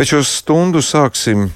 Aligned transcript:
Bet 0.00 0.08
šo 0.08 0.22
stundu 0.24 0.80
sāksim 0.80 1.50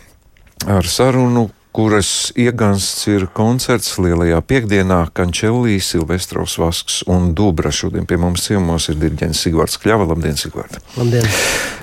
ar 0.68 0.84
sarunu, 0.84 1.46
kuras 1.72 2.28
iegansts 2.36 3.06
ir 3.08 3.22
koncerts 3.32 3.94
Lielajā 3.96 4.42
piekdienā 4.44 4.98
Kančelī, 5.16 5.78
Silvestros 5.80 6.58
Vasks 6.60 6.98
un 7.08 7.30
Dubra. 7.32 7.70
Šodien 7.72 8.04
pie 8.04 8.18
mums 8.20 8.44
ciemos 8.44 8.90
ir 8.92 8.98
diriģents 9.00 9.40
Sigvards 9.46 9.80
Kļava. 9.80 10.10
Labdien, 10.10 10.36
Sigvārd! 10.36 10.76
Labdien! 10.98 11.24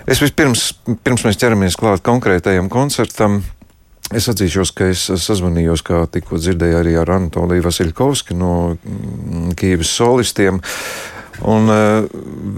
Es 0.05 0.21
vispirms, 0.21 0.68
pirms 1.02 1.26
mēs 1.26 1.42
ķeramies 1.42 1.79
klāt 1.82 2.06
konkrētajam 2.06 2.70
koncertam, 2.70 3.40
Es 4.12 4.26
atzīšos, 4.28 4.74
ka 4.76 4.90
es 4.92 5.06
sazvanījos, 5.24 5.82
kā 5.88 6.02
tikko 6.12 6.36
dzirdēju, 6.36 6.76
arī 6.82 6.98
ar 7.00 7.14
Anatoliju 7.14 7.64
Vasiljkovski 7.64 8.36
no 8.36 8.74
mm, 8.76 9.54
Kīvas 9.56 9.94
solistiem. 9.96 10.60
Un, 11.48 11.72
uh, 11.72 12.10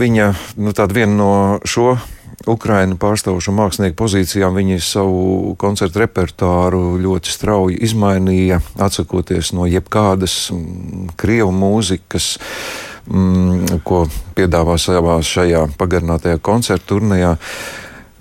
viņa 0.02 0.32
nu, 0.58 0.74
viena 0.98 1.14
no 1.14 1.30
šo 1.62 1.94
Ukraiņu 2.50 2.98
pārstāvošo 3.00 3.54
mākslinieku 3.55 3.96
pozīcijām 4.02 4.57
viņi 4.57 4.82
savu 4.84 5.54
koncertu 5.60 6.02
repertuāru 6.02 6.97
ļoti 7.00 7.32
strauji 7.32 7.79
izmainīja, 7.88 8.60
atsakoties 8.83 9.54
no 9.56 9.68
jebkādas 9.69 10.50
mm, 10.52 11.14
krievu 11.19 11.54
mūzikas, 11.56 12.33
mm, 13.07 13.79
ko 13.88 14.04
piedāvā 14.36 14.75
savā 14.82 15.21
šajā 15.24 15.69
pagarinātajā 15.79 16.42
koncertu 16.43 16.97
turnīrā. 16.97 17.38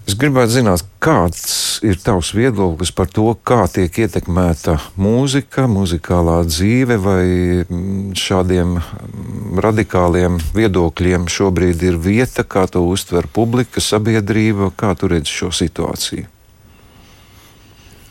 Es 0.03 0.17
gribētu 0.19 0.57
zināt, 0.57 0.83
kāds 1.03 1.79
ir 1.87 1.99
tavs 2.03 2.33
viedoklis 2.35 2.91
par 2.95 3.07
to, 3.07 3.29
kā 3.47 3.63
tiek 3.71 4.01
ietekmēta 4.03 4.75
mūzika, 4.99 5.69
muzikālā 5.71 6.41
dzīve, 6.49 6.99
vai 7.03 7.25
mm, 7.63 8.11
šādiem 8.19 8.75
mm, 8.81 9.61
radikāliem 9.63 10.41
viedokļiem 10.57 11.29
šobrīd 11.31 11.87
ir 11.87 12.01
vieta, 12.03 12.43
kā 12.43 12.67
to 12.67 12.83
uztver 12.91 13.31
publika, 13.31 13.83
sabiedrība, 13.83 14.73
kā 14.75 14.97
tu 14.99 15.11
redzi 15.13 15.39
šo 15.39 15.53
situāciju? 15.55 16.27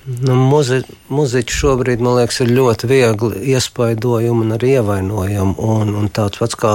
Nu, 0.07 0.33
muzi, 0.33 0.79
muziķi 1.13 1.53
šobrīd, 1.59 2.01
man 2.01 2.21
liekas, 2.21 2.39
ir 2.41 2.55
ļoti 2.55 2.87
viegli 2.89 3.51
iespaidojami 3.53 4.47
un 4.47 4.55
arī 4.55 4.77
ievainojami. 4.79 5.53
Un, 5.61 5.93
un 5.99 6.09
tāds 6.09 6.41
pats 6.41 6.57
kā 6.57 6.73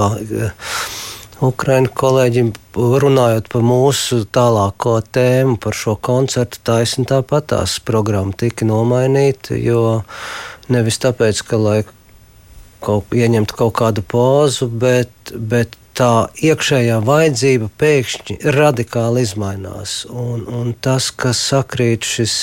Ukraiņu 1.45 1.91
kolēģim 1.93 2.53
runājot 2.77 3.51
par 3.53 3.65
mūsu 3.65 4.23
tālāko 4.33 4.95
tēmu, 5.13 5.59
par 5.61 5.77
šo 5.77 5.97
koncertu, 6.01 6.63
taisni 6.65 7.05
tāpat 7.09 7.51
tās 7.53 7.77
programma 7.85 8.33
tika 8.33 8.65
nomainīta, 8.65 9.59
jo 9.61 10.01
nevis 10.73 10.97
tāpēc, 11.03 11.43
ka 11.45 11.61
lai 11.61 11.81
kaut, 12.81 13.13
ieņemtu 13.13 13.59
kaut 13.59 13.75
kādu 13.77 14.05
pozu, 14.09 14.71
bet, 14.71 15.13
bet 15.37 15.77
tā 15.97 16.29
iekšējā 16.41 17.03
vajadzība 17.05 17.69
pēkšņi 17.81 18.39
radikāli 18.57 19.27
izmainās. 19.27 20.07
Un, 20.09 20.47
un 20.49 20.73
tas, 20.81 21.11
kas 21.13 21.41
sakrīt 21.53 22.09
šis 22.09 22.39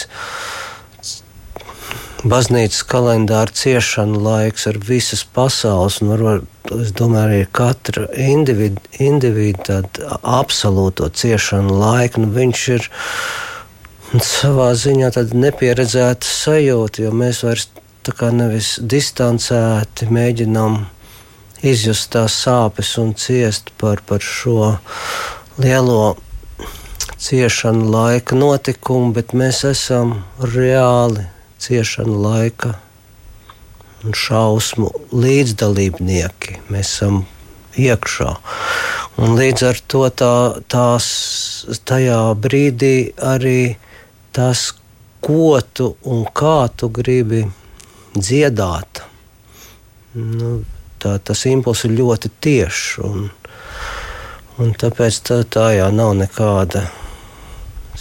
baznīcas 2.23 2.83
kalendāra 2.87 3.51
ciešana 3.51 4.19
laiks 4.23 4.67
ar 4.71 4.79
visas 4.87 5.23
pasaules, 5.35 5.99
un 6.01 6.13
varbūt, 6.13 6.73
es 6.79 6.93
domāju, 6.95 7.23
arī 7.27 7.39
katra 7.51 8.07
individu, 8.15 8.81
individu 9.03 9.65
tādu 9.67 10.07
absolūto 10.21 11.09
ciešanu 11.11 11.75
laiku, 11.81 12.23
nu 12.23 12.31
viņš 12.37 12.63
ir 12.77 12.87
savā 14.23 14.71
ziņā 14.77 15.11
tāda 15.17 15.39
nepieredzēta 15.45 16.27
sajūta, 16.27 17.03
jo 17.03 17.13
mēs 17.17 17.43
vairs 17.43 17.67
tā 18.03 18.15
kā 18.15 18.31
nevis 18.35 18.75
distancēti 18.79 20.07
mēģinām 20.11 20.83
izjust 21.63 22.11
tās 22.15 22.35
sāpes 22.43 22.95
un 22.99 23.13
ciest 23.19 23.71
par, 23.79 24.03
par 24.07 24.23
šo 24.23 24.75
lielo 25.59 26.15
ciešanu 27.23 27.87
laika 27.91 28.35
notikumu, 28.35 29.13
bet 29.15 29.31
mēs 29.35 29.63
esam 29.67 30.17
reāli 30.43 31.27
ciešanu 31.63 32.17
laika 32.23 32.73
un 34.03 34.15
šausmu 34.17 34.89
līdzdalībnieki. 35.15 36.59
Mēs 36.73 36.91
esam 36.97 37.23
iekšā. 37.79 38.35
Un 39.23 39.35
līdz 39.37 39.65
ar 39.69 39.81
to 39.87 40.03
tā, 40.09 40.35
tās, 40.71 41.07
tajā 41.87 42.21
brīdī 42.39 43.13
arī 43.21 43.75
tas, 44.35 44.71
ko 45.23 45.59
tu 45.73 45.93
un 46.09 46.25
kā 46.35 46.67
tu 46.75 46.89
gribi 46.91 47.45
dziedāt, 48.17 49.03
nu, 50.17 50.63
tā, 50.99 51.15
tas 51.23 51.45
impulss 51.49 51.85
ir 51.87 51.95
ļoti 51.99 52.33
tiešs. 52.43 52.83
Un, 53.05 53.29
un 54.59 54.75
tāpēc 54.81 55.21
tā, 55.29 55.39
tā 55.47 55.69
jau 55.77 55.87
nav 55.93 56.11
nekāda 56.19 56.87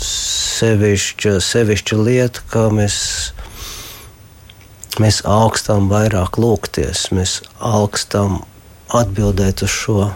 sevišķa, 0.03 1.37
sevišķa 1.45 2.01
lieta, 2.01 2.45
kā 2.51 2.67
mēs 2.75 2.97
Mēs 5.01 5.23
augstam 5.25 5.87
vairāk 5.89 6.37
lūgties, 6.37 7.07
mēs 7.17 7.39
augstam 7.65 8.43
atbildēt 8.93 9.63
uz 9.65 9.73
šo 9.73 10.11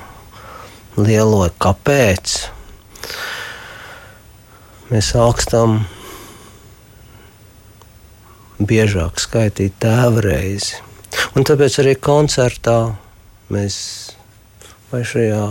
lielo 1.01 1.47
kāpēc. 1.63 2.35
Mēs 4.91 5.15
augstam 5.17 5.79
biežāk 8.61 9.23
skaitīt 9.23 9.81
tēva 9.81 10.27
reizi. 10.29 10.77
Un 11.33 11.49
tāpēc 11.49 11.81
arī 11.81 11.97
koncertā 11.97 12.77
mēs 13.49 13.81
vai 14.93 15.03
šajā 15.09 15.43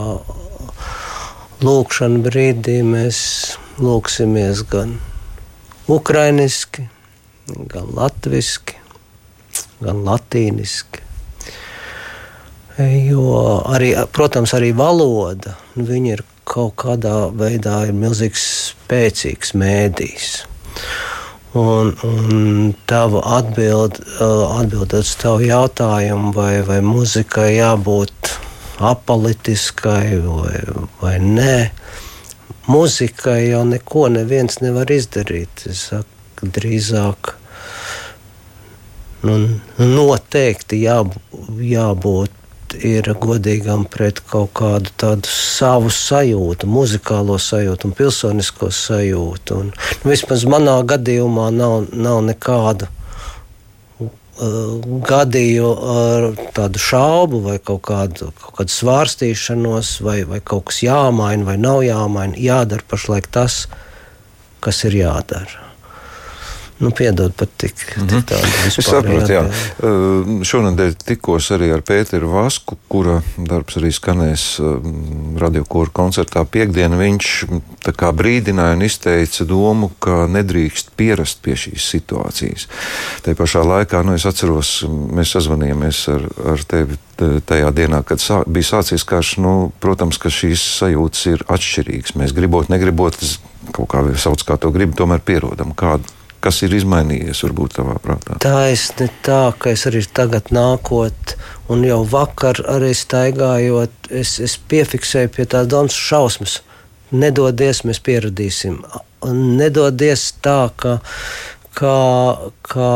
lūkšanā 1.66 2.24
brīdī 2.30 2.80
mēs 2.86 3.20
lūksimies 3.82 4.66
gan 4.70 5.00
ukrainiski, 5.90 6.86
gan 7.74 7.94
latviešu 7.98 8.85
gan 9.84 10.04
latīniski. 10.06 11.04
Jo 12.80 13.62
arī, 13.72 13.94
protams, 14.12 14.52
arī 14.58 14.74
valoda 14.76 15.56
nu, 15.80 15.88
ir 15.96 16.26
kaut 16.46 16.76
kādā 16.82 17.30
veidā 17.32 17.86
milzīgs, 17.96 18.44
spēcīgs 18.74 19.56
mēdījis. 19.58 20.32
Un, 21.56 21.94
un 22.04 22.74
tava 22.90 23.22
atbild, 23.38 24.02
atbildot 24.20 24.98
uz 25.00 25.14
tavu 25.22 25.46
jautājumu, 25.48 26.34
vai, 26.36 26.60
vai 26.68 26.82
muzikai 26.84 27.54
jābūt 27.56 28.34
apolitiskai 28.84 30.18
vai, 30.20 30.60
vai 31.00 31.16
nē, 31.24 31.70
muzikai 32.68 33.40
jau 33.54 33.64
neko 33.70 34.10
neviens 34.18 34.60
nevar 34.60 34.92
izdarīt. 34.92 35.64
Es 35.72 35.88
saku, 35.94 36.52
drīzāk 36.52 37.38
nu, 39.24 39.38
noteikti 39.80 40.82
jā, 40.84 41.04
jābūt 41.62 42.42
ir 42.84 43.08
godīgam 43.22 43.86
pret 43.88 44.20
kaut 44.28 44.52
kādu 44.58 44.92
tādu 45.00 45.30
savu 45.32 45.92
sajūtu, 45.94 46.68
muzikālo 46.68 47.38
sajūtu 47.40 47.90
un 47.90 47.96
pilsonisko 47.96 48.72
sajūtu. 48.74 49.62
Un, 49.62 49.72
nu, 50.04 50.12
vismaz 50.12 50.46
manā 50.50 50.76
gadījumā 50.88 51.50
nav, 51.56 51.88
nav 51.94 52.22
nekādu 52.26 52.90
uh, 52.90 54.12
gadīju 55.10 55.72
ar 55.96 56.30
tādu 56.58 56.82
šaubu 56.82 57.44
vai 57.46 57.58
kaut 57.60 57.84
kādu, 57.88 58.32
kaut 58.42 58.58
kādu 58.60 58.76
svārstīšanos, 58.76 60.00
vai, 60.06 60.24
vai 60.28 60.42
kaut 60.44 60.68
kas 60.72 60.84
jāmaina 60.86 61.48
vai 61.48 61.60
nav 61.62 61.84
jāmaina. 61.86 62.36
Jādara 62.40 62.84
pašlaik 62.90 63.30
tas, 63.32 63.66
kas 64.60 64.84
ir 64.90 65.00
jādara. 65.04 65.65
Nu, 66.78 66.90
piedod 66.92 67.32
pat 67.32 67.50
tik, 67.58 67.74
tik 67.76 67.98
mm 67.98 68.08
-hmm. 68.08 68.24
tādu 68.28 68.48
vispār. 68.66 68.80
Es 68.80 68.86
saprotu, 68.86 69.32
jā. 69.32 69.44
Uh, 69.48 70.44
šonadēļ 70.44 70.96
tikos 71.06 71.52
arī 71.56 71.72
ar 71.74 71.82
Pēteru 71.82 72.28
Vasku, 72.34 72.76
kura 72.88 73.22
darbs 73.38 73.78
arī 73.80 73.92
skanēs 73.96 74.44
uh, 74.60 74.84
radiokūra 75.40 75.90
koncertā 75.96 76.44
piekdienu. 76.46 76.98
Viņš 77.00 77.46
brīdināja 78.12 78.74
un 78.76 78.82
izteica 78.82 79.46
domu, 79.46 79.92
ka 80.00 80.28
nedrīkst 80.28 80.92
pierast 80.96 81.40
pie 81.42 81.56
šīs 81.56 81.86
situācijas. 81.96 82.68
Te 83.22 83.36
pašā 83.36 83.64
laikā, 83.64 84.04
nu, 84.04 84.14
es 84.14 84.26
atceros, 84.26 84.84
mēs 84.90 85.32
sazvanījāmies 85.32 86.10
ar, 86.12 86.28
ar 86.46 86.64
tevi 86.68 86.98
tajā 87.46 87.72
dienā, 87.72 88.04
kad 88.04 88.20
sā, 88.20 88.44
bija 88.48 88.64
sācies 88.64 89.08
karš. 89.08 89.38
Nu, 89.38 89.72
protams, 89.80 90.18
ka 90.18 90.30
šīs 90.30 90.60
sajūtas 90.82 91.26
ir 91.26 91.48
atšķirīgas. 91.48 92.16
Mēs 92.20 92.36
gribot, 92.36 92.70
negribot, 92.70 93.16
kaut 93.72 93.88
kā 93.88 94.04
sauc, 94.18 94.44
kā 94.44 94.58
to 94.58 94.72
grib, 94.76 94.92
tomēr 94.96 95.24
pierodam. 95.24 95.72
Kādu 95.72 96.04
Kas 96.46 96.62
ir 96.62 96.76
izmainījies, 96.78 97.42
varbūt 97.42 97.80
tavā 97.80 97.96
prātā? 98.04 98.38
Tā 98.44 98.68
ir 98.70 98.82
ne 99.00 99.08
tā, 99.26 99.42
ka 99.58 99.72
es 99.74 99.88
arī 99.90 100.04
tagad 100.06 100.52
nākot, 100.54 101.34
un 101.74 101.82
jau 101.88 102.04
vakar 102.06 102.62
arī 102.70 102.92
staigājot, 102.94 104.12
es, 104.14 104.38
es 104.46 104.54
piefiksēju 104.70 105.32
pie 105.34 105.48
tādas 105.50 105.72
domas 105.74 105.98
šausmas. 105.98 106.60
Nedodies, 107.16 107.82
mēs 107.88 108.02
pieradīsim. 108.06 108.78
Nedodies 109.26 110.28
tā, 110.46 110.60
ka, 110.78 111.00
ka, 111.74 111.98
ka 112.70 112.92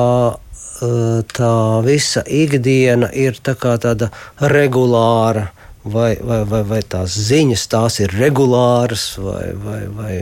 tā 1.34 1.54
visa 1.84 2.24
ikdiena 2.24 3.10
ir 3.12 3.40
tā 3.44 3.56
tāda 3.58 4.12
regulāra 4.40 5.50
vai, 5.84 6.18
vai, 6.22 6.44
vai, 6.46 6.62
vai 6.64 6.82
tās 6.88 7.18
ziņas 7.30 7.66
tās 7.72 8.00
ir 8.04 8.14
regulāras 8.16 9.18
vai, 9.20 9.52
vai, 9.66 9.82
vai 9.88 10.14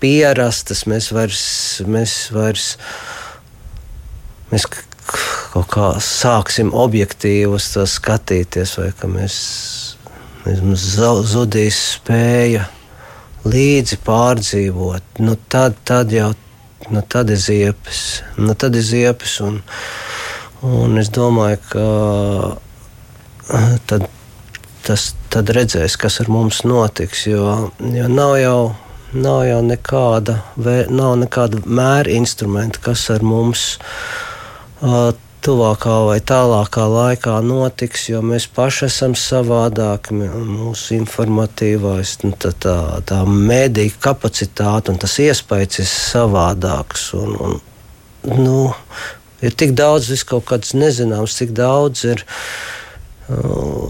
pierastas. 0.00 0.86
Mēs 0.90 1.10
vairs, 1.14 1.42
mēs 1.86 2.14
vairs 2.34 2.74
mēs 4.50 4.66
kaut 5.50 5.68
kā 5.72 5.86
sāksim 6.04 6.74
objektīvi 6.76 7.50
uz 7.50 7.70
to 7.74 7.86
skatīties, 7.88 8.76
vai 8.78 8.90
ka 8.98 9.10
mēs, 9.10 9.34
mēs 10.46 10.84
zudīs 11.32 11.80
spēja 11.96 12.68
līdzi 13.44 13.96
pārdzīvot. 14.04 15.02
Nu, 15.24 15.36
tad, 15.48 15.78
tad 15.88 16.12
jau 16.14 16.30
nu, 16.90 17.02
tad 17.02 17.30
ir 17.30 17.40
ziepes. 17.40 18.22
Nu, 18.38 18.54
tad 18.54 18.76
ir 18.76 18.84
ziepes 18.86 19.40
un, 19.44 19.60
un 20.66 20.98
es 21.00 21.08
domāju, 21.14 21.58
ka 21.72 21.84
tad 23.90 24.08
tas 24.86 25.10
tad 25.30 25.50
redzēs, 25.54 25.96
kas 26.00 26.20
ar 26.22 26.30
mums 26.32 26.62
notiks. 26.66 27.26
Jo, 27.28 27.70
jo 27.78 28.06
nav 28.10 28.36
jau. 28.40 28.60
Nav 29.10 29.40
jau 29.42 29.58
nekāda, 29.66 30.36
nav 30.94 31.16
nekāda 31.18 31.64
mēra 31.66 32.12
instrumenta, 32.14 32.78
kas 32.84 33.08
ar 33.10 33.24
mums 33.26 33.64
uh, 34.86 35.10
tuvākā 35.42 35.96
vai 36.06 36.18
tālākā 36.22 36.84
laikā 36.86 37.38
notiks, 37.42 38.06
jo 38.10 38.20
mēs 38.22 38.46
paši 38.54 38.86
esam 38.86 39.16
savādāki. 39.18 40.14
Mūsu 40.14 40.94
informatīvais, 40.98 42.18
nu, 42.22 42.34
tā, 42.38 42.52
tā, 42.54 42.76
tā 43.08 43.22
mēdīņa 43.26 43.98
kapacitāte 44.04 44.92
un 44.92 45.00
tas 45.02 45.16
iespējas 45.22 45.82
ir 45.82 45.88
savādāks. 45.90 47.10
Un, 47.18 47.34
un, 47.48 47.58
nu, 48.38 48.58
ir 49.42 49.56
tik 49.56 49.74
daudz 49.78 50.10
vis 50.12 50.26
kaut 50.28 50.46
kāds 50.50 50.76
nezināms, 50.76 51.38
cik 51.40 51.56
daudz 51.56 52.04
ir 52.12 52.26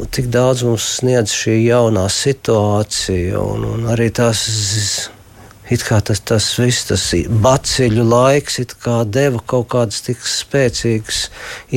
cik 0.08 0.31
daudz 0.32 0.64
mums 0.67 0.87
sniedz 0.99 1.32
šī 1.37 1.56
jaunā 1.67 2.06
situācija 2.12 3.41
un, 3.41 3.67
un 3.75 3.88
arī 3.93 4.11
tās. 4.14 4.44
It 5.70 5.85
kā 5.87 6.00
tas, 6.02 6.19
tas 6.26 6.47
viss, 6.58 6.88
tas 6.88 7.05
baciļu 7.44 8.02
laiks, 8.02 8.56
deva 9.06 9.38
kaut 9.47 9.69
kādas 9.70 10.00
tik 10.02 10.19
spēcīgas 10.26 11.20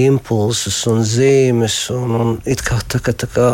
impulsus 0.02 0.80
un 0.90 1.04
zīmes. 1.06 1.75
Un, 1.94 2.16
un 2.18 2.31
it 2.50 2.66
kā 2.66 2.80
tā, 2.90 2.98
kā, 2.98 3.14
tā 3.14 3.30
kā 3.30 3.50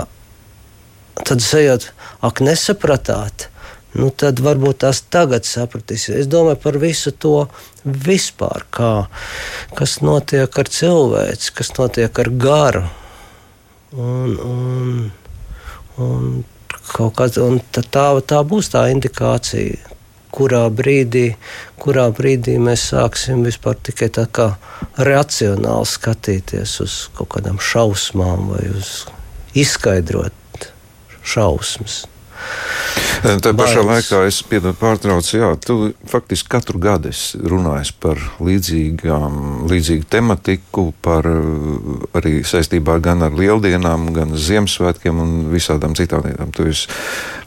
tad 1.28 1.44
sajūt, 1.44 1.90
ak, 2.24 2.40
nesapratāt. 2.46 3.50
Nu, 3.98 4.12
tad 4.14 4.38
varbūt 4.46 4.84
tās 4.84 5.02
tagad 5.10 5.48
sapratīs. 5.50 6.08
Es 6.14 6.28
domāju 6.30 6.60
par 6.62 6.78
visu 6.78 7.10
to 7.12 7.48
vispār, 7.84 8.68
kā, 8.70 8.94
kas 9.76 9.98
notiek 10.06 10.60
ar 10.62 10.70
cilvēci, 10.70 11.54
kas 11.58 11.74
notiek 11.80 12.22
ar 12.22 12.30
garu. 12.30 12.84
Un, 13.98 14.36
un, 14.38 15.12
un, 15.98 16.44
kāds, 16.94 17.40
un 17.42 17.58
tā, 17.74 18.06
tā 18.22 18.42
būs 18.46 18.70
tā 18.70 18.84
indikācija, 18.94 19.96
kurā 20.30 20.68
brīdī, 20.70 21.32
kurā 21.82 22.06
brīdī 22.14 22.60
mēs 22.62 22.90
sāksim 22.92 23.42
vispār 23.48 23.80
tikai 23.82 24.12
tā 24.14 24.28
kā 24.30 24.52
racionāli 25.10 25.90
skatīties 25.90 26.76
uz 26.86 27.00
kaut 27.18 27.34
kādām 27.34 27.58
šausmām 27.58 28.52
vai 28.54 28.68
uz 28.70 28.94
izskaidrot 29.58 30.70
šausmas. 31.26 32.04
Tā 33.20 33.52
pašā 33.52 33.82
laikā 33.84 34.22
es 34.30 34.38
pārtraucu, 34.48 35.34
jā, 35.36 35.50
tu 35.60 35.92
faktiski 36.08 36.48
katru 36.54 36.80
gadu 36.80 37.12
runāji 37.52 37.92
par 38.00 38.22
līdzīgām, 38.40 39.68
līdzīgu 39.68 40.08
tematiku, 40.08 40.86
par 41.04 41.28
arī 42.16 42.40
saistībā 42.48 43.00
gan 43.04 43.26
ar 43.28 43.36
lieldienām, 43.36 44.08
gan 44.16 44.32
Ziemassvētkiem 44.40 45.20
un 45.20 45.34
visādām 45.52 45.98
citām 46.00 46.24
lietām. 46.30 46.54
Tu 46.56 46.70
esi 46.72 46.88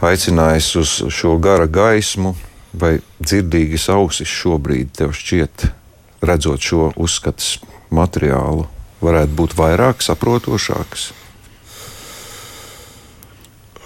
aicinājis 0.04 0.68
uz 0.82 0.92
šo 1.08 1.38
gara 1.40 1.64
gaismu, 1.64 2.34
vai 2.76 2.98
dzirdīgas 3.22 3.88
ausis 3.92 4.28
šobrīd 4.28 4.92
tev 5.00 5.16
šķiet, 5.16 5.70
redzot 6.20 6.60
šo 6.60 6.90
uzskatas 7.00 7.56
materiālu, 7.92 8.68
varētu 9.00 9.40
būt 9.40 9.56
vairāk 9.56 10.04
saprotošākas? 10.04 11.10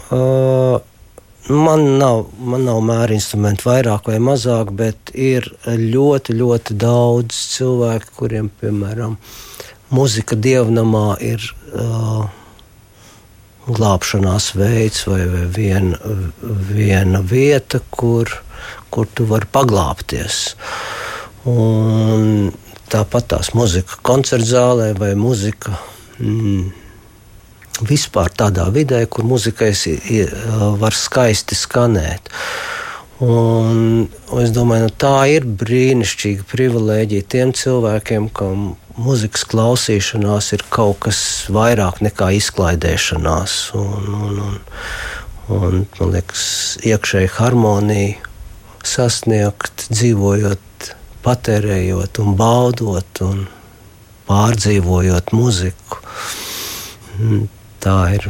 Uh, 0.07 0.83
Man 1.47 1.85
nav, 2.01 2.25
man 2.43 2.65
nav 2.67 2.81
mēra 2.83 3.15
instrumentu 3.15 3.69
vairāk 3.69 4.09
vai 4.11 4.17
mazāk, 4.19 4.73
bet 4.75 5.13
ir 5.15 5.45
ļoti, 5.67 6.35
ļoti 6.35 6.75
daudz 6.75 7.37
cilvēku, 7.53 8.17
kuriem, 8.19 8.49
piemēram, 8.59 9.15
muzika 9.95 10.35
dievnamā 10.35 11.21
ir 11.23 11.45
uh, 11.71 12.27
glābšanās 13.69 14.49
veids 14.59 15.05
vai, 15.07 15.21
vai 15.31 15.45
viena, 15.55 16.01
viena 16.73 17.23
vieta, 17.23 17.79
kur, 17.95 18.31
kur 18.91 19.07
tu 19.15 19.29
vari 19.31 19.47
paglāpties. 19.55 20.41
Un 21.47 22.51
tāpat 22.91 23.31
tās 23.37 23.53
muzika 23.55 24.01
koncertzālē 24.03 24.97
vai 24.99 25.15
muzika. 25.15 25.79
Mm, 26.19 26.73
vispār 27.85 28.33
tādā 28.33 28.67
vidē, 28.73 29.03
kur 29.11 29.27
muzikai 29.29 29.73
var 30.81 30.97
skaisti 30.97 31.59
skanēt. 31.59 32.31
Un, 33.25 34.09
es 34.43 34.51
domāju, 34.53 34.91
nu, 34.91 34.93
tā 34.93 35.25
ir 35.33 35.47
brīnišķīga 35.49 36.45
privilēģija 36.51 37.29
tiem 37.33 37.55
cilvēkiem, 37.57 38.29
kam 38.37 38.75
mūzikas 39.01 39.47
klausīšanās 39.49 40.51
ir 40.57 40.65
kaut 40.73 41.01
kas 41.07 41.21
vairāk 41.53 42.03
nekā 42.05 42.35
izklaidēšanās. 42.37 43.57
Un, 43.81 44.13
un, 44.29 44.43
un, 44.45 44.61
un, 45.57 45.83
man 45.97 46.13
liekas, 46.13 46.45
iekšēji 46.85 47.33
harmoniju 47.39 48.21
sasniegt, 48.87 49.89
dzīvojot, 49.91 50.93
patērējot 51.25 52.21
un 52.23 52.37
baudot 52.39 53.25
un 53.25 53.47
pārdzīvojot 54.29 55.33
muziku 55.35 56.05
tā 57.87 57.97
ir 58.17 58.29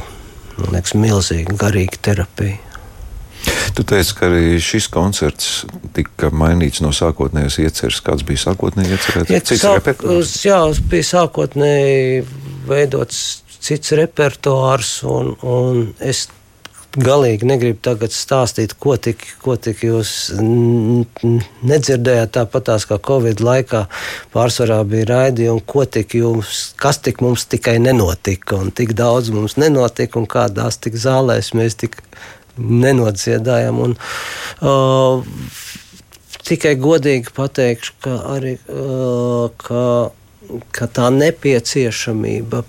liekas, 0.73 0.94
milzīga 0.99 1.56
garīga 1.61 2.00
terapija. 2.11 2.61
Tu 3.76 3.85
teici, 3.87 4.14
ka 4.17 4.29
arī 4.31 4.56
šis 4.62 4.87
koncerts 4.91 5.49
tika 5.94 6.31
mainīts 6.35 6.81
no 6.82 6.93
sākotnējās 6.97 7.58
ieceres. 7.62 8.00
Kāds 8.05 8.25
bija 8.26 8.47
sākotnēji 8.47 8.97
iecerēts? 8.97 9.32
Ja, 9.32 9.41
cits 9.43 9.62
sāk, 9.62 9.82
repertuārs? 9.82 10.32
Jā, 10.47 10.61
bija 10.91 11.08
sākotnēji 11.11 12.25
veidots 12.67 13.20
cits 13.67 13.93
repertuārs, 13.99 14.97
un, 15.06 15.35
un 15.44 15.82
es 16.00 16.26
galīgi 16.96 17.46
negribu 17.48 17.81
tagad 17.84 18.14
stāstīt, 18.14 18.75
ko 18.81 18.96
tik, 19.00 19.22
ko 19.43 19.56
tik 19.60 19.82
jūs 19.84 20.12
nedzirdējāt. 20.37 22.32
Tāpatās 22.37 22.87
kā 22.88 22.98
Covid 23.08 23.43
laikā 23.44 23.84
pārsvarā 24.34 24.81
bija 24.88 25.10
raidījumi, 25.12 25.65
ko 25.69 25.84
tik 25.84 26.17
jums, 26.19 26.72
kas 26.81 27.00
tik 27.05 27.22
mums 27.24 27.46
tikai 27.53 27.76
nenotika, 27.82 28.60
un 28.60 28.72
tik 28.74 28.96
daudz 28.98 29.32
mums 29.34 29.58
nenotika, 29.60 30.20
un 30.20 30.29
kādās 30.31 30.81
tik 30.82 30.98
zālēs 31.00 31.53
mēs 31.56 31.79
tik 31.82 31.98
nenodziedājām. 32.56 33.82
Un, 33.86 33.96
uh, 34.65 35.24
tikai 36.46 36.76
godīgi 36.81 37.34
pateikšu, 37.36 37.98
ka 38.06 38.17
arī 38.36 38.56
uh, 38.70 39.50
ka, 39.60 39.84
ka 40.72 40.88
tā 40.96 41.10
nepieciešamība 41.12 42.65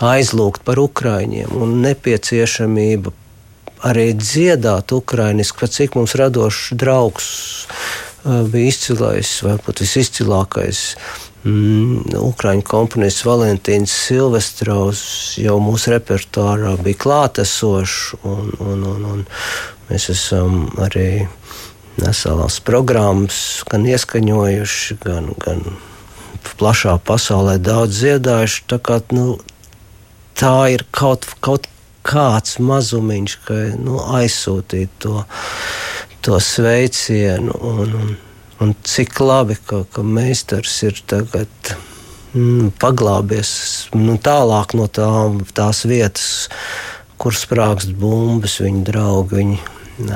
aizlūgt 0.00 0.64
par 0.64 0.80
ukraiņiem 0.80 1.52
un 1.52 1.80
nepieciešamība 1.84 3.12
arī 3.82 4.12
dziedāt 4.14 4.94
ukraiņiski, 4.94 5.58
pat 5.58 5.74
cik 5.74 5.98
mums 5.98 6.14
radošs 6.18 6.70
draugs 6.78 7.26
uh, 7.66 8.46
bija 8.46 8.70
izcilais 8.70 9.34
vai 9.42 9.58
pat 9.62 9.82
visizcilākais. 9.82 10.84
Mm, 11.42 12.14
Ukrāņu 12.22 12.62
komponists 12.62 13.24
Valentīns 13.26 13.90
Silvestrovs 13.90 15.02
jau 15.42 15.56
mūsu 15.58 15.90
repertuārā 15.96 16.76
bija 16.78 17.00
klātesošs, 17.02 18.14
un, 18.22 18.52
un, 18.62 18.84
un, 18.86 19.06
un 19.10 19.24
mēs 19.90 20.06
esam 20.14 20.68
arī 20.78 21.26
neselās 21.98 22.60
programmas 22.62 23.40
gan 23.68 23.88
ieskaņojuši, 23.90 25.00
gan, 25.02 25.32
gan 25.42 25.64
plašā 26.60 26.94
pasaulē 27.02 27.58
daudz 27.58 27.98
dziedājuši. 27.98 28.62
Tā 28.70 28.78
kā 28.78 29.00
nu, 29.10 29.34
tā 30.38 30.56
ir 30.74 30.84
kaut, 30.94 31.26
kaut 31.44 31.68
kāds 32.06 32.58
mazumiņš, 32.62 33.36
ka 33.46 33.58
nu, 33.80 33.98
aizsūtīt 34.18 34.92
to, 35.02 35.22
to 36.24 36.38
sveicienu. 36.42 37.54
Un, 37.58 37.96
un, 38.00 38.14
un 38.64 38.74
cik 38.86 39.20
labi, 39.22 39.58
ka, 39.66 39.84
ka 39.92 40.04
meistars 40.06 40.74
ir 40.86 40.98
tagad 41.10 41.74
mm, 42.34 42.72
paglābies 42.82 43.52
nu, 43.98 44.18
tālāk 44.22 44.76
no 44.78 44.88
tā, 44.90 45.10
tās 45.54 45.84
vietas, 45.88 46.48
kur 47.22 47.36
sprāgst 47.38 47.94
bumbas, 47.98 48.58
viņa 48.62 48.88
draugi. 48.88 49.38
Viņi 49.42 49.60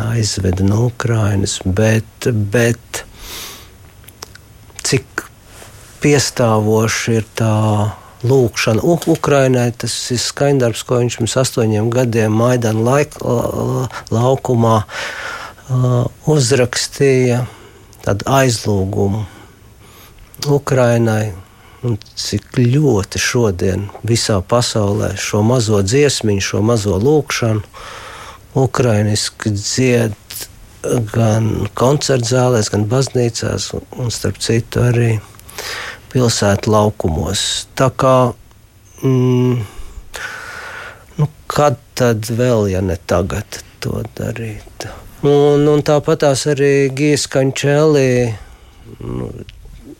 aizveda 0.02 0.64
no 0.66 0.86
Ukrainas, 0.88 1.60
bet, 1.64 2.26
bet 2.26 3.04
cik 4.86 5.26
piestāvoši 6.02 7.16
ir 7.20 7.28
tā 7.38 7.54
lūkšana 8.24 8.84
Ukrainai. 8.84 9.70
Tas 9.76 9.94
ir 10.14 10.20
skaņdarbs, 10.22 10.84
ko 10.86 11.00
viņš 11.02 11.18
pirms 11.20 11.36
astoņiem 11.42 11.90
gadiem 11.92 12.36
Maidana 12.36 12.84
laik, 12.86 13.16
laukumā 14.14 14.78
uzrakstīja. 16.30 17.44
Tādu 18.06 18.28
aizlūgumu 18.30 19.24
Ukrainai. 20.46 21.34
Un 21.86 21.98
cik 22.18 22.56
ļoti 22.58 23.20
šodien 23.20 23.84
visā 24.06 24.40
pasaulē 24.42 25.12
šo 25.20 25.42
mazo 25.46 25.82
dziesmiņu, 25.84 26.42
šo 26.42 26.62
mazo 26.64 26.96
lūkšanu, 26.98 27.62
ukraiņiski 28.56 29.52
dzied 29.54 30.16
gan 31.12 31.68
koncertzālēs, 31.78 32.70
gan 32.72 32.86
baznīcās, 32.90 33.70
un, 33.76 34.10
starp 34.14 34.40
citu 34.42 34.82
arī 34.86 35.10
pilsētu 36.12 36.72
laukumos. 36.72 37.66
Tā 37.78 37.90
kā, 37.90 38.16
mm, 39.02 39.64
nu, 41.18 41.28
kad 41.50 41.80
tad 41.98 42.30
vēl, 42.30 42.70
ja 42.74 42.84
ne 42.84 42.98
tagad, 43.08 43.62
to 43.80 44.02
darīt? 44.18 44.88
Un, 45.26 45.66
un 45.66 45.82
tāpat 45.86 46.26
arī 46.28 46.88
Gijas 46.94 47.26
Kančēlī. 47.32 48.34
Nu, 49.00 49.30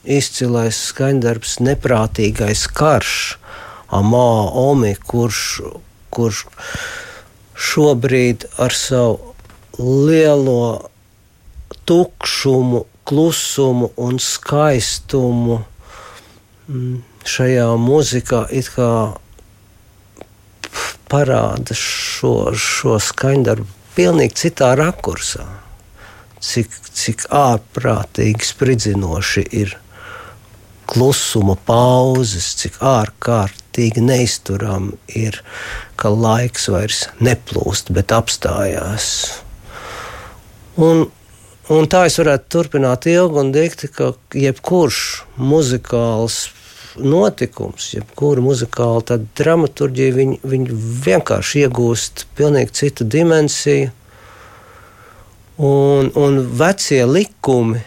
izcilais 0.06 0.78
skaņdarbs, 0.92 1.58
neprātīgais 1.66 2.66
karš, 2.70 3.14
Amā 3.96 4.50
Omi, 4.54 4.92
kurš, 5.08 5.40
kurš 6.14 6.44
šobrīd 7.56 8.46
ar 8.62 8.74
savu 8.74 9.34
lielo 9.78 10.90
tukšumu, 11.86 12.84
klusumu 13.06 13.90
un 13.96 14.18
skaistumu 14.22 15.60
šajā 16.66 17.68
mūzikā 17.78 18.46
it 18.54 18.70
kā 18.74 18.90
parāda 21.10 21.76
šo, 21.78 22.52
šo 22.58 22.98
skaņdarbu 23.02 23.68
pilnīgi 23.96 24.40
citā 24.42 24.74
rakursā. 24.78 25.46
Cik, 26.46 26.74
cik 26.94 27.24
ārprātīgi 27.32 28.44
spridzinoši 28.44 29.44
ir 29.56 29.76
klusuma 30.86 31.56
pauzes, 31.66 32.52
cik 32.60 32.78
ārkārtīgi 32.84 34.02
neizturami 34.04 34.94
ir, 35.18 35.40
ka 35.98 36.12
laiks 36.12 36.68
vairs 36.70 37.06
neplūst, 37.22 37.90
bet 37.96 38.14
apstājās. 38.14 39.08
Un, 40.76 41.06
un 41.72 41.88
tā 41.90 42.04
es 42.08 42.18
varētu 42.20 42.50
turpināt 42.52 43.08
ilgi 43.10 43.42
un 43.42 43.52
teikt, 43.54 43.88
ka 43.96 44.12
jebkurš 44.34 45.00
muzikāls 45.40 46.46
notikums, 46.96 47.90
jebkura 47.96 48.42
muzikāla 48.44 49.18
dramaturgija, 49.36 50.14
viņi, 50.16 50.38
viņi 50.46 50.78
vienkārši 51.06 51.66
iegūst 51.66 52.26
pilnīgi 52.38 52.76
citu 52.80 53.04
dimensiju. 53.04 53.92
Un, 55.56 56.10
un 56.20 56.40
vecie 56.56 57.00
likumi, 57.08 57.80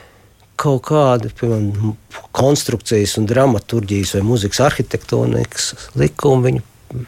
kaut 0.60 0.88
kādi 0.90 1.30
piemēram, 1.38 1.94
konstrukcijas, 2.36 3.16
un 3.22 3.28
dramaturgijas 3.30 4.16
vai 4.18 4.24
mūzikas 4.26 4.64
arhitektonikas 4.66 5.70
likumi, 6.00 6.50
viņi, 6.50 7.06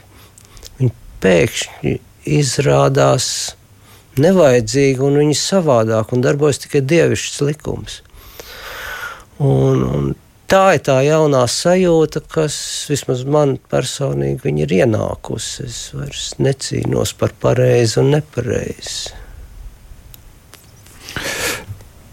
viņi 0.77 0.93
pēkšņi 1.25 1.95
izrādās 2.37 3.31
nevajadzīgi 4.19 5.03
un 5.05 5.19
viņi 5.21 5.37
savādāk 5.37 6.11
un 6.15 6.23
darbojas 6.25 6.63
tikai 6.65 6.81
dievišķs 6.83 7.45
likums. 7.47 8.01
Un, 9.41 9.85
un 9.85 10.11
tā 10.51 10.75
ir 10.75 10.83
tā 10.85 10.97
jaunā 11.05 11.45
sajūta, 11.49 12.21
kas 12.29 12.55
vismaz 12.91 13.23
man 13.23 13.55
personīgi 13.71 14.51
ir 14.65 14.75
ienākusi. 14.81 15.65
Es 15.65 15.79
vairs 15.95 16.27
necīnos 16.43 17.15
par 17.17 17.33
pareizi 17.39 18.01
un 18.03 18.11
nepareizi. 18.17 19.17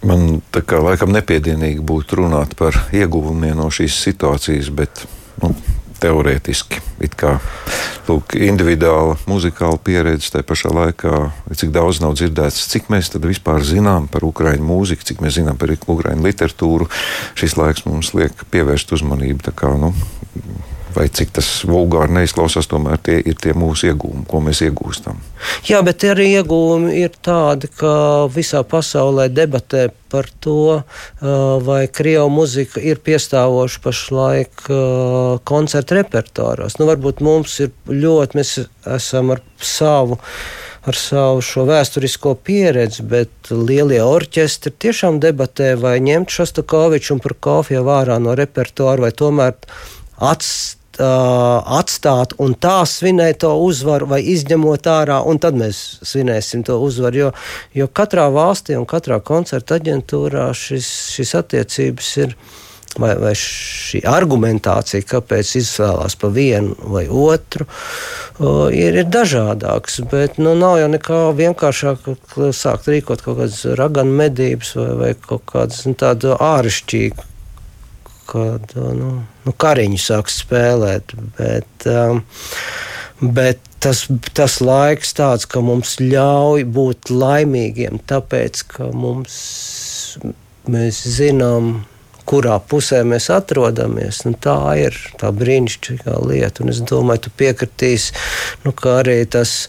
Man 0.07 0.39
tā 0.55 0.63
kā 0.63 0.79
laikam 0.79 1.11
nepiedienīgi 1.11 1.83
būtu 1.83 2.21
runāt 2.21 2.55
par 2.59 2.77
ieguvumiem 2.95 3.57
no 3.59 3.67
šīs 3.73 3.97
situācijas, 4.05 4.71
bet 4.71 5.03
nu, 5.43 5.51
teorētiski. 6.01 6.81
Kā, 7.19 7.37
lūk, 8.07 8.35
individuāla 8.35 9.17
muzikāla 9.29 9.79
pieredze 9.83 10.31
tajā 10.33 10.47
pašā 10.47 10.71
laikā, 10.75 11.19
cik 11.55 11.73
daudz 11.75 12.01
nav 12.03 12.15
dzirdēts, 12.19 12.65
cik 12.71 12.89
mēs 12.93 13.11
vispār 13.23 13.63
zinām 13.67 14.09
par 14.11 14.25
ukraiņu 14.27 14.65
mūziku, 14.65 15.07
cik 15.11 15.23
mēs 15.23 15.39
zinām 15.39 15.59
par 15.59 15.73
ukraiņu 15.75 16.25
literatūru. 16.25 16.89
Šis 17.39 17.57
laiks 17.59 17.87
mums 17.87 18.13
liek 18.17 18.45
pievērst 18.51 18.95
uzmanību. 18.95 19.53
Kā, 19.59 19.73
nu, 19.79 19.93
vai 20.95 21.07
cik 21.13 21.33
tas 21.37 21.47
vulgāri 21.67 22.13
neizklausās, 22.17 22.67
tomēr 22.69 22.99
tie 23.03 23.19
ir 23.21 23.37
tie 23.41 23.53
mūsu 23.57 23.91
iegūmi, 23.91 24.25
ko 24.29 24.41
mēs 24.43 24.63
iegūstam. 24.65 25.19
Jā, 25.69 25.81
bet 25.85 26.03
arī 26.07 26.29
iegūmi 26.39 26.95
ir 27.01 27.13
tādi, 27.25 27.69
ka 27.79 28.27
visā 28.33 28.63
pasaulē 28.67 29.29
debatē 29.31 29.89
par 30.09 30.29
to, 30.41 30.81
vai 31.65 31.81
krievu 31.93 32.29
muzika 32.33 32.81
ir 32.81 33.01
piestāvoša 33.05 33.83
pašlaik 33.83 34.65
koncertu 35.49 35.99
repertuāros. 35.99 36.79
Nu, 36.79 36.89
varbūt 36.89 37.21
mums 37.25 37.59
ir 37.65 37.75
ļoti, 37.89 38.41
mēs 38.41 38.55
esam 38.97 39.35
ar 39.35 39.45
savu 39.61 40.19
ar 40.87 40.95
savu 40.95 41.41
šo 41.43 41.65
vēsturisko 41.67 42.33
pieredzi, 42.47 43.03
bet 43.05 43.51
lielie 43.51 43.99
orķestri 44.01 44.71
tiešām 44.85 45.19
debatē, 45.21 45.73
vai 45.77 45.97
ņemt 46.01 46.31
Šostakoviču 46.33 47.17
un 47.17 47.23
Prokofjevu 47.23 47.91
ārā 47.93 48.15
no 48.23 48.33
repertuāra, 48.39 49.09
vai 49.09 49.11
tomēr 49.13 49.57
atstāt 50.17 50.78
uh, 50.99 51.77
atstāt 51.79 52.35
un 52.43 52.55
tā 52.59 52.81
svinēt 52.87 53.41
to 53.43 53.51
uzvaru, 53.63 54.09
vai 54.13 54.21
izņemot 54.33 54.89
ārā, 54.91 55.19
un 55.27 55.41
tad 55.41 55.57
mēs 55.59 55.99
svinēsim 56.05 56.65
to 56.67 56.79
uzvaru. 56.83 57.23
Jo, 57.23 57.29
jo 57.81 57.89
katrā 57.91 58.29
valstī 58.33 58.77
un 58.79 58.87
katrā 58.89 59.19
koncerta 59.23 59.79
aģentūrā 59.79 60.49
šis, 60.55 60.89
šis 61.17 61.37
attiecības 61.43 62.17
ir. 62.25 62.35
Vai, 62.99 63.11
vai 63.21 63.35
šī 63.37 63.99
argumentācija, 64.09 65.05
kāpēc 65.05 65.51
izvēlās 65.59 66.15
pa 66.17 66.31
vienu 66.33 66.73
vai 66.89 67.03
otru, 67.05 67.67
uh, 67.69 68.65
ir, 68.73 68.97
ir 69.03 69.11
dažādākas. 69.13 69.99
Bet 70.09 70.41
nu, 70.41 70.55
nav 70.57 70.79
jau 70.81 70.89
nekā 70.95 71.19
vienkāršāk 71.37 72.09
sākt 72.49 72.89
rīkot 72.89 73.21
kaut 73.21 73.43
kādas 73.43 73.61
raganu 73.77 74.17
medības 74.23 74.73
vai, 74.81 74.89
vai 75.03 75.11
kaut 75.21 75.45
kādas 75.53 75.85
nu, 75.85 75.93
tādu 76.01 76.33
āršķirīgu 76.33 77.29
kad 78.29 78.75
nu, 78.75 79.11
nu, 79.45 79.55
kariņu 79.65 79.99
sāks 80.01 80.39
spēlēt. 80.43 81.15
Bet, 81.37 81.87
um, 81.89 82.23
bet 83.19 83.61
tas, 83.83 84.05
tas 84.37 84.59
laiks 84.63 85.15
tāds, 85.17 85.47
ka 85.49 85.63
mums 85.65 85.97
ļauj 86.01 86.65
būt 86.75 87.13
laimīgiem, 87.13 88.01
tāpēc 88.09 88.65
ka 88.73 88.89
mums, 88.95 89.39
mēs 90.69 91.01
zinām, 91.17 91.79
kurā 92.29 92.59
pusē 92.61 93.01
mēs 93.07 93.29
atrodamies. 93.33 94.23
Nu, 94.27 94.35
tā 94.37 94.59
ir 94.83 94.97
tā 95.21 95.31
brīnišķīgā 95.35 96.19
lieta. 96.29 96.63
Un 96.63 96.73
es 96.73 96.83
domāju, 96.85 97.25
tu 97.25 97.33
piekritīsi, 97.41 98.13
nu, 98.65 98.73
ka 98.75 98.99
arī 99.03 99.23
tas. 99.25 99.63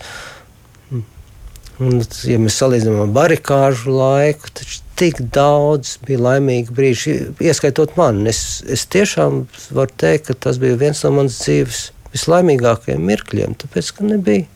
Un, 1.81 2.03
ja 2.29 2.37
mēs 2.37 2.59
salīdzinām 2.61 3.07
ar 3.07 3.13
barikāžu 3.17 3.95
laiku, 3.97 4.51
tad 4.53 4.75
tik 5.01 5.23
daudz 5.33 5.97
bija 6.05 6.21
laimīgu 6.27 6.75
brīžu, 6.77 7.17
ieskaitot 7.41 7.97
mani. 7.97 8.29
Es, 8.33 8.61
es 8.69 8.85
tiešām 8.93 9.47
varu 9.77 9.97
teikt, 10.01 10.29
ka 10.29 10.39
tas 10.49 10.61
bija 10.61 10.79
viens 10.81 11.01
no 11.07 11.15
manas 11.17 11.41
dzīves 11.41 11.87
vislaimīgākajiem 12.15 13.05
mirkļiem, 13.09 13.57
tāpēc, 13.63 13.93
ka 13.97 14.07
nebija 14.07 14.47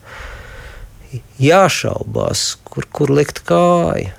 jāšaubās, 1.40 2.48
kur, 2.66 2.88
kur 2.92 3.12
likt 3.14 3.44
kāju. 3.48 4.10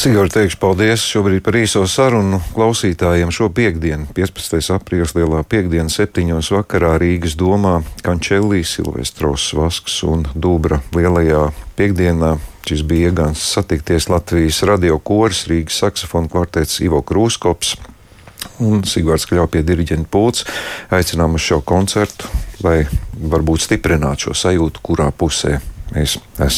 Sigurd, 0.00 0.32
teikšu 0.32 0.56
paldies 0.56 1.02
šobrīd 1.04 1.42
par 1.44 1.58
īso 1.60 1.82
sarunu 1.90 2.38
klausītājiem. 2.54 3.28
Šo 3.36 3.50
piekdienu, 3.52 4.06
15. 4.16 4.70
aprīlis, 4.72 5.12
lielā 5.12 5.42
piekdiena, 5.44 5.92
7. 5.92 6.38
vakarā 6.54 6.94
Rīgas 7.02 7.34
domā 7.36 7.82
Kančelī, 8.06 8.62
Silvestros 8.64 9.50
Vasks 9.58 9.98
un 10.08 10.24
Dūbra 10.32 10.80
lielajā 10.96 11.50
piekdienā. 11.76 12.38
Šis 12.68 12.82
bija 12.86 13.10
iegāns 13.10 13.42
satikties 13.54 14.08
Latvijas 14.12 14.60
radio 14.68 14.98
koris, 14.98 15.46
Rīgas 15.50 15.80
saksofonu 15.82 16.30
kvartets 16.30 16.80
Ivo 16.84 17.00
Krūskops 17.02 17.76
un 18.64 18.84
Sigvards 18.88 19.26
Kļau 19.28 19.48
pie 19.52 19.62
diriģenta 19.66 20.08
pults. 20.12 20.46
Aicinām 20.92 21.36
uz 21.38 21.44
šo 21.44 21.60
koncertu, 21.66 22.28
lai 22.64 22.82
varbūt 23.20 23.66
stiprinātu 23.66 24.28
šo 24.28 24.36
sajūtu, 24.44 24.84
kurā 24.84 25.10
pusē 25.12 25.58
mēs 25.94 26.18
esam. 26.38 26.56